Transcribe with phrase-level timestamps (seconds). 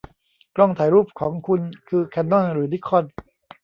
[0.55, 3.05] กล้องถ่ายรูปของคุณคือแคนนอนหรือนิคอน